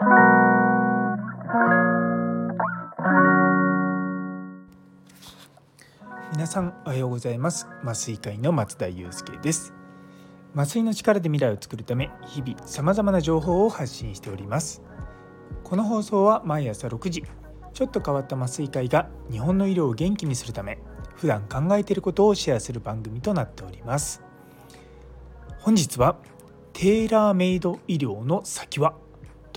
[0.00, 0.06] 皆
[6.46, 7.66] さんおはようございます。
[7.82, 9.74] 麻酔会の松田祐介です。
[10.54, 14.82] 麻酔の力で未来を作るため日々さまざまな情報を発信しております。
[15.64, 17.24] この放送は毎朝6時
[17.72, 20.78] ちょっと変わった麻酔会が日本の医療を元気にするため
[21.16, 24.22] 普段考えていることをシェアする番組となっております。
[25.58, 26.18] 本日は
[26.72, 28.94] テーラーメイド医療の先は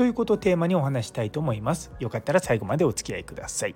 [0.01, 1.91] ということをテーマにお話したいと思います。
[1.99, 3.75] よかったら最後までお付き合いください。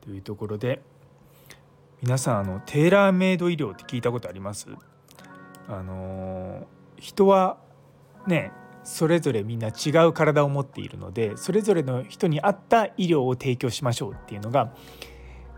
[0.00, 0.80] というところで
[2.00, 4.68] 皆さんあのテーラーメイド医療って聞いたことあります？
[5.68, 7.58] あの人は
[8.26, 8.52] ね
[8.84, 14.72] それぞれみんな違う体を持っているのでそれぞれの人に合った医療を提供しましょうっていうのが、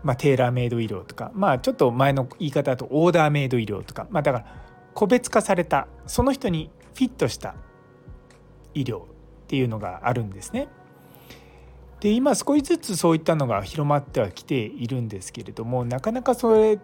[0.03, 4.45] まあ、テーラーメイド医療とかまあちょっと前の言い方だとオーダーメイド医療とかまあだから
[4.93, 7.55] 個別化されたその人にフィットした
[8.73, 9.03] 医療
[9.45, 10.67] っていうのがあるんですね。
[11.99, 16.77] で今少しずつそういったのが広まってはきているんですけれどもなかなかそれ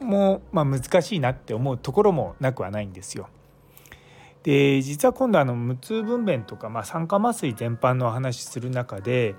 [0.00, 3.28] もま難しいなって思うところもなくはないんですよ。
[4.42, 9.34] で実は今度あの無痛分娩とか、まあ、酸化麻酔全般のお話しする中で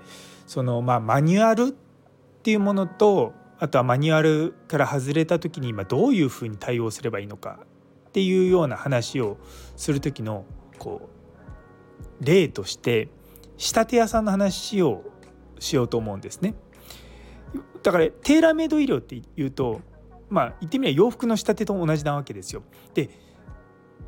[0.46, 1.72] そのまマニュアルっ
[2.42, 7.58] ていうものとあとはマニュアルから外れた時に今どういうふうに対応すればいいのか
[8.08, 9.38] っていうような話を
[9.76, 10.44] する時の
[10.78, 11.17] こう
[12.20, 13.08] 例として
[13.56, 15.04] 仕立て屋さんの話を
[15.58, 16.54] しようと思うんですね。
[17.82, 19.80] だからテーラーメイド医療っていうと
[20.28, 22.62] まあ言ってみれば洋服の仕立てと同じなわけですよ。
[22.94, 23.10] で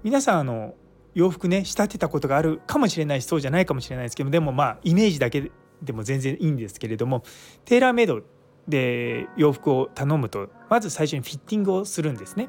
[0.02, 0.74] 皆さんあの
[1.14, 5.50] 洋服ね仕立てたことがあるかもしれないしそうじゃないかもしれないですけどでもまあイメージだけ
[5.82, 7.22] でも全然いいんですけれども
[7.64, 8.22] テーラーメイド
[8.68, 12.48] で洋服を頼むとまず最初にフィッティングをするんですね。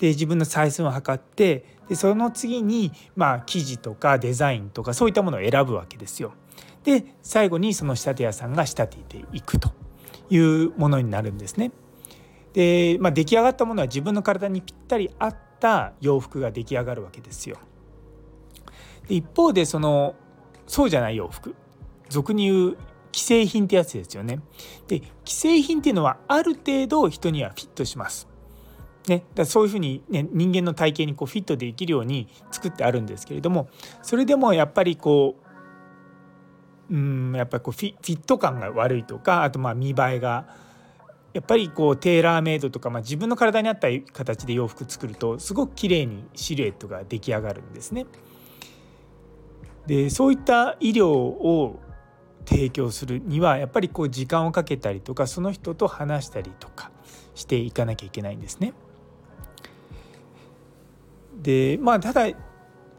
[0.00, 6.32] で自分の採寸を測ってでその次にまあ生地とかデザインとかそういったものを選ぶわけですよ。
[6.82, 9.70] で最後にその仕立て屋さんが仕立てていくと
[10.30, 11.70] いうものになるんですね。
[12.54, 17.58] で、まあ、出来上がったものは自分の体にぴったり合った洋服が出来上がるわけですよ。
[19.06, 20.14] で一方でその
[20.66, 21.54] そうじゃない洋服
[22.08, 22.76] 俗に言う
[23.12, 24.40] 既製品ってやつですよね。
[24.88, 28.29] で既製品っていうのはある程度人にはフィットします。
[29.10, 33.68] ね、だそういうふうに、ね、人間の体型にこうフィットできるように作ってあるんですけれども
[34.02, 35.34] それでもやっぱりこ
[36.88, 40.46] ううんやっぱりこうフィフィット感が悪いとかあとまあ見栄えが
[41.32, 48.06] やっぱりこうテーラーメイドとか、まあ、自分の体に合った形で洋服作るとすごく綺麗にシルエットが出来上がるんですね。
[49.86, 51.80] でそういった医療を
[52.46, 56.92] 提供するにはやっぱりこう時間をかけたりとかその人と話したりとか
[57.34, 58.72] していかなきゃいけないんですね。
[61.42, 62.38] でまあただいわ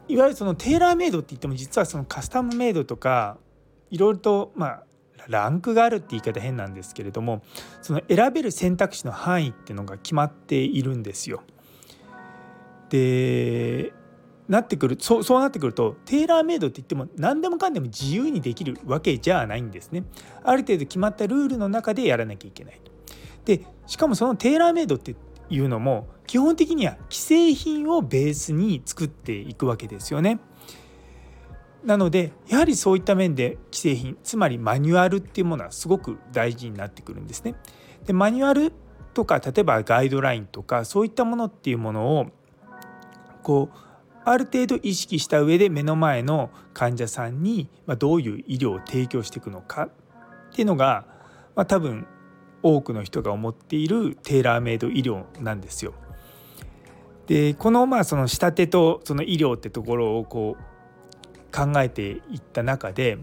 [0.08, 3.38] ゆるそのテーラーメイドって言っても実はそのカスタムメイドとか
[3.90, 4.84] いろいろとまあ
[5.28, 7.42] ランクがあるって言い方変なんですけれども
[7.80, 11.42] その選べる選択肢の範囲っていうのが決まっているんですよ。
[12.88, 13.92] で
[14.48, 20.04] なってくるそうそうなってくるとテーラーメイドって言っても何でもかんでも自由にできるわけじゃないんですね。
[20.42, 22.80] ある程度決まったルールの中でやらなきゃいけない。
[23.44, 25.14] でしかもそのテーラーメイドって
[25.52, 27.16] いうのも基本的には既
[27.50, 30.40] 製品をベースに作っていくわけですよね。
[31.84, 37.54] なのでやはりそういった面で既製品つまりマニュアルっていうものはすごく大事になってくるんですね。
[38.06, 38.72] でマニュアル
[39.14, 42.26] とか例えばガイドラインとかそういったものっていうものを
[43.42, 43.76] こう
[44.24, 49.88] ある程度意識した上で目の前の患者さんにどういう医療を提供していくのか
[50.52, 51.04] っていうのが、
[51.56, 52.06] まあ、多分
[52.62, 55.94] 多くの人が思っているテーラーメイド医療なんですよ。
[57.26, 63.18] でこのまあその仕立てとその医療ってところをこう考えていった中で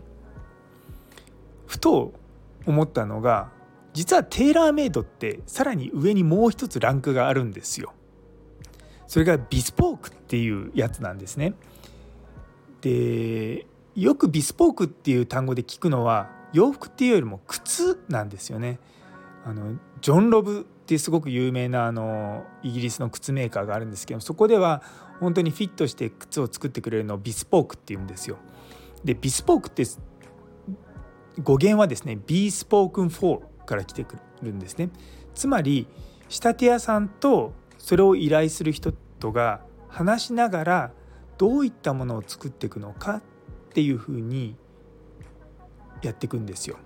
[1.68, 2.14] ふと
[2.66, 3.52] 思ったのが
[3.94, 7.94] 実はテーラーメイドってさらに上にもう一つランクがあるんですよ。
[9.08, 11.54] それがビスポークっていうやつなんですね。
[12.82, 18.80] でよくビスポークっていう単語で聞くのは洋服っていうよりも靴なんですよね。
[19.46, 24.82] あのジョン・ロブっていうすごく有名なあのイギリスの靴メーカーがあるんですけどそこでは
[25.20, 28.38] 本当にフィットして靴を作ってくれるのをビスポークっていうんですよ。
[29.04, 29.84] でビスポークって
[31.44, 34.90] 語源はですね be spoken for から来てくるんですね。
[35.36, 35.88] つまり
[36.28, 40.92] 仕立て屋さんとそれを依頼する人とが話しながら
[41.38, 43.22] どういったものを作っていくのかっ
[43.74, 44.56] ていうふうに
[46.02, 46.78] やっていくんですよ。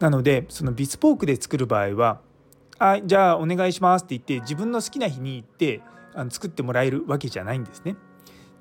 [0.00, 2.20] なのでそのビスポークで作る場合は
[2.78, 5.80] 「あじゃあお願いします」って言って自分の好きな日に行って
[6.14, 7.96] あの作ってもらえるわけじゃないんですね。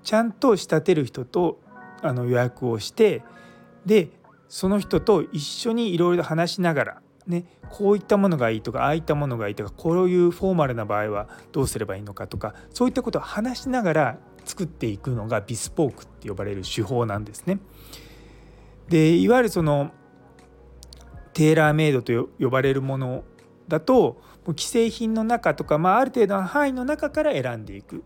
[0.03, 1.59] ちゃんと仕立てる人と
[2.01, 3.23] あの予約をして
[3.85, 4.09] で
[4.47, 17.59] その人と一緒にいろいろ話しながら、ね、こういったものがいいとかああいったものがいいとかこういうフォーマルな場合はどうすればいいのかとかそういったことを話しながら作っていくのがビスポークって呼ばれる手法なんですね。
[18.87, 19.91] でいわゆるその
[21.37, 23.23] テーラーメイドと呼ばれるもの
[23.67, 28.03] だと既製品の中とか、まあ、ある程度の範囲の中から選んでいく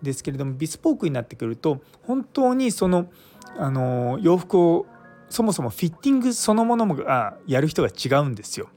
[0.00, 3.10] ですけれどもビスポークになってくると本当にその
[3.58, 4.86] あの洋服を
[5.28, 8.68] そもそもフィッティングそのものがやる人が違うんですよ。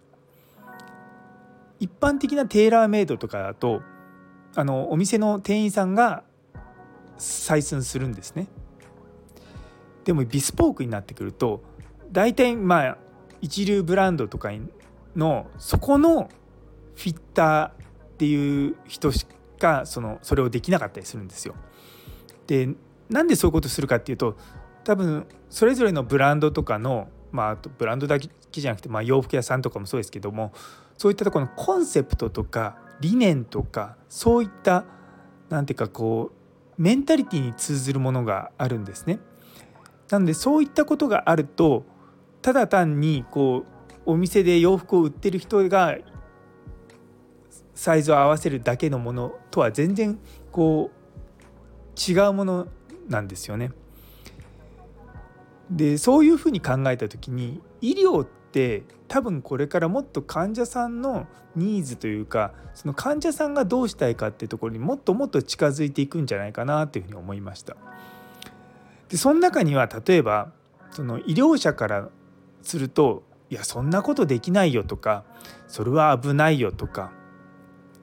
[1.79, 3.83] 一般的なテーラーメイドとかだと
[4.55, 6.23] あのお店の店員さんが
[7.19, 8.47] 採寸するんですね。
[10.05, 11.61] でもビスポークになってくると
[12.11, 12.97] 大体まあ
[13.41, 14.49] 一流ブランドとか
[15.15, 16.29] のそこの
[16.95, 17.71] フィッターっ
[18.17, 19.25] ていう人し
[19.59, 21.55] かそのそれをできなかったりするんですよ。
[22.47, 22.69] で
[23.09, 24.37] なんでそういうことするかっていうと
[24.83, 30.51] 多分それぞれのブランドとかのまあ、あとブランドだけじゃなくて、まあ、洋服屋さんとかもそうですけども
[30.97, 34.85] そういったところのコンセプトとか理念とかそういった
[35.49, 36.31] 何ていうかこ
[36.77, 39.19] うメンタリティに通ずるものがあるんですね。
[40.09, 41.85] なのでそういったことがあると
[42.41, 43.65] ただ単にこ
[44.05, 45.97] うお店で洋服を売ってる人が
[47.75, 50.19] サイズを合わせるだけのものとは全然
[50.51, 50.99] こう
[52.11, 52.67] 違うもの
[53.07, 53.71] なんですよね。
[55.69, 67.75] でそういうふうに考えた時に医療って多分これからもっと患者さんのニーズというかその患者さんがどうしたいかっていうところにもっともっと近づいていくんじゃないかなというふうに思いました。
[69.09, 70.51] でその中には例えば
[70.91, 72.09] その医療者から
[72.61, 75.23] するといやそんなことできないよとか
[75.67, 77.11] それは危ないよとか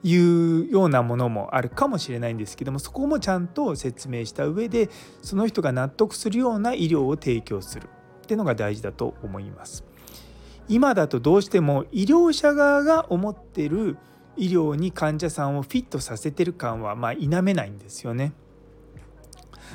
[0.03, 4.89] いうようなものもあるかもしれないんですけどもそこもちゃんと説明した上で
[5.21, 7.89] その人が納得するような医療を提供する
[8.23, 9.85] っていうのが大事だと思います。
[10.69, 13.97] 今だとどうしても医療者側が思ってる
[14.35, 18.33] 医療に患者さんをフィットさせてる感はま否めないんですよね。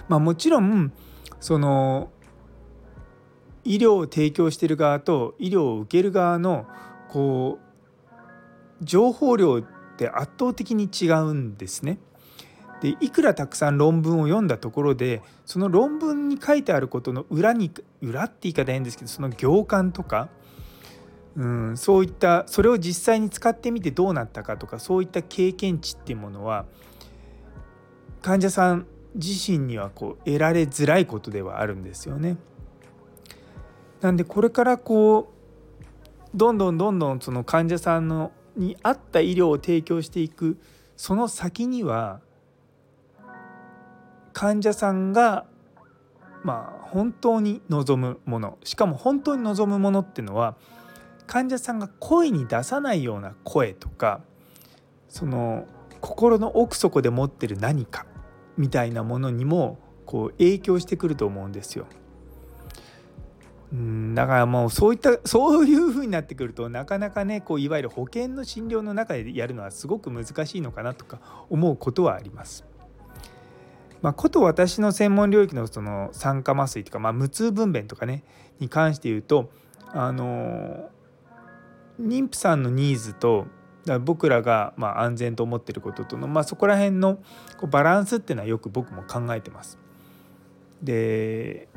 [0.09, 0.93] まあ、もちろん
[1.41, 2.11] その
[3.65, 6.67] 医療を提供している側と医療を受ける側の
[7.09, 9.63] こう情報量っ
[9.97, 11.99] て圧倒的に違うんですね。
[12.81, 17.71] でいくらたくさん論文を読んだところでその論文に書いてあることの裏に
[18.01, 20.29] 裏って言い方変ですけどその行間とか、
[21.37, 26.65] うん、そういったそれを実際に使ってみてどうなったかとかそういった経験値っていうものは
[28.21, 32.37] 患者さん自身にはこう得られづらいことではあるんですよね。
[34.03, 40.59] なんでこれからこうどんどんどんどんその患者さんのに合った医療を提供していく
[40.97, 42.21] その先には
[44.33, 45.47] 患者さんが
[46.43, 50.57] まあ本当に望むものしかも本当に望むものっていうのは
[51.29, 54.21] 患者さんが声に出さないような声とか
[55.09, 55.67] その
[56.01, 58.07] 心の奥底で持ってる何か
[58.57, 61.87] みたいなものにもこう影響してくると思うんですよ。
[63.73, 72.65] うんだからもうそういった そういうふうになってくるとなかなかねこういわゆる保険の診療の中でやるのはすごく難しいのかなとか思うことはあります。
[74.03, 78.25] まあ、こと私の専門領域のその酸化麻酔とか、まあ、無痛分娩とかね
[78.59, 79.49] に関して言うと
[79.93, 80.91] あの
[82.01, 83.47] 妊婦さんのニーズと
[84.01, 87.17] 僕らがま安全と思ってることとの、まあ、そこら辺の
[87.59, 89.79] こうバランスっていうのはよく僕も考えてます。
[90.83, 91.69] で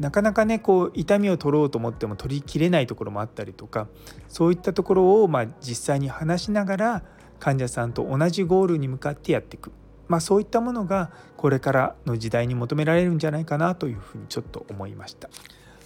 [0.00, 3.86] なかなかねこう痛みを取ろうと思っても取りきれないところもあったりとか
[4.28, 7.02] そういったところをまあ実際に話しながら
[7.38, 9.72] 患者さんと同じゴールに向かってやっていく、
[10.08, 15.28] まあ、そういったものがこれからの時代に求められるんじゃないかなというふうにちょっと思いました。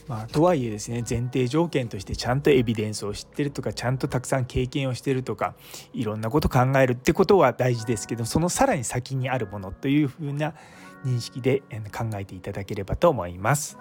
[0.06, 5.54] まあ、とはいえですね前提条件としてちゃんとエビデンスを知ってるとかちゃんとたくさん経験をしてるとか
[5.94, 10.52] いろんなこと考えるってことは大事ですけどそのさらに先にあるものというふうな
[11.06, 13.78] 認識で考えていただければと思います。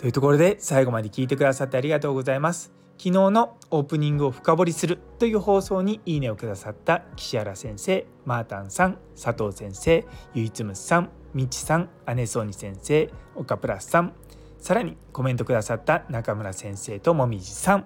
[0.00, 2.72] というところで最後まで聞いてくださってありがとうございます。
[2.96, 14.14] 昨日のオープニングを深掘りするという放送にいいねをくださった岸原先生、マータンさん、佐藤先生、ゆいつむさん、みちさん、姉ソニ先生、岡プラスさん、
[14.56, 17.84] さらにコメントくださった中村先生ともみじさん、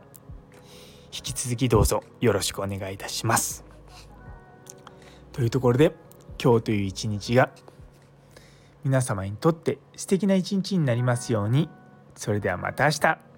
[1.13, 3.65] 引き続きどうぞよろしくお願いいたします。
[5.33, 5.97] というところで
[6.41, 7.51] 今日という一日が
[8.85, 11.69] 皆様にとって素敵な一日になりますように。
[12.15, 13.34] それではまた明日。